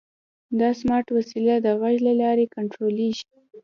دا 0.59 0.69
سمارټ 0.79 1.07
وسیله 1.17 1.55
د 1.65 1.67
غږ 1.81 1.95
له 2.07 2.13
لارې 2.21 2.45
کنټرولېږي. 2.55 3.25